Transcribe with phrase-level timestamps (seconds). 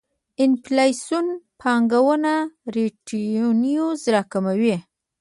[0.45, 1.27] انفلاسیون
[1.59, 2.33] پانګونه
[2.75, 4.75] ريټرنز راکموي.